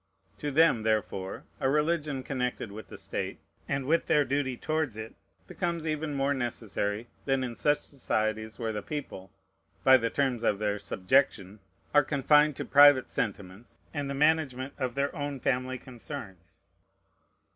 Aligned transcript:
To 0.39 0.49
them, 0.49 0.81
therefore, 0.81 1.43
a 1.59 1.69
religion 1.69 2.23
connected 2.23 2.71
with 2.71 2.87
the 2.87 2.97
state, 2.97 3.37
and 3.69 3.85
with 3.85 4.07
their 4.07 4.25
duty 4.25 4.57
towards 4.57 4.97
it, 4.97 5.13
becomes 5.45 5.85
even 5.85 6.15
more 6.15 6.33
necessary 6.33 7.05
than 7.25 7.43
in 7.43 7.55
such 7.55 7.77
societies 7.81 8.57
where 8.57 8.73
the 8.73 8.81
people, 8.81 9.29
by 9.83 9.97
the 9.97 10.09
terms 10.09 10.41
of 10.41 10.57
their 10.57 10.79
subjection, 10.79 11.59
are 11.93 12.03
confined 12.03 12.55
to 12.55 12.65
private 12.65 13.11
sentiments, 13.11 13.77
and 13.93 14.09
the 14.09 14.15
management 14.15 14.73
of 14.79 14.95
their 14.95 15.15
own 15.15 15.39
family 15.39 15.77
concerns. 15.77 16.63